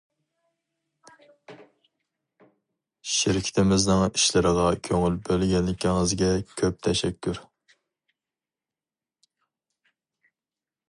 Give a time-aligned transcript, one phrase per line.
[3.17, 6.31] شىركىتىمىزنىڭ ئىشلىرىغا كۆڭۈل بۆلگەنلىكىڭىزگە
[6.63, 7.43] كۆپ تەشەككۈر.